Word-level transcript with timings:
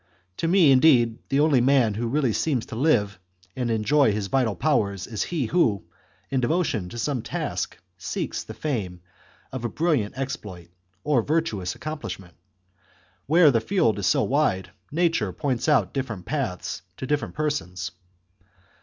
To 0.37 0.47
me, 0.47 0.71
indeed, 0.71 1.19
the 1.29 1.39
only 1.41 1.61
man 1.61 1.93
who 1.93 2.07
really 2.07 2.33
seems 2.33 2.65
to 2.65 2.75
live 2.75 3.19
and 3.55 3.69
enjoy 3.69 4.11
his 4.11 4.25
vital 4.29 4.55
HI. 4.55 4.55
THE 4.55 4.55
CONSPIRACY 4.55 4.73
OF 4.73 4.79
CATILINE. 4.79 4.99
3 5.03 5.09
powers 5.11 5.13
is 5.13 5.29
he 5.29 5.45
who, 5.45 5.83
in 6.31 6.41
devotion 6.41 6.89
to 6.89 6.97
some 6.97 7.21
task, 7.21 7.77
seeks 7.99 8.43
the 8.43 8.53
chap. 8.55 8.61
fame 8.63 9.01
of 9.51 9.63
a 9.63 9.69
brilliant 9.69 10.17
exploit 10.17 10.69
or 11.03 11.21
virtuous 11.21 11.75
accomplishment. 11.75 12.33
Where 13.27 13.51
the 13.51 13.61
field 13.61 13.99
is 13.99 14.07
so 14.07 14.23
wide, 14.23 14.71
nature 14.91 15.31
points 15.31 15.69
out 15.69 15.93
different 15.93 16.25
paths 16.25 16.81
to 16.97 17.05
different 17.05 17.35
persons. 17.35 17.91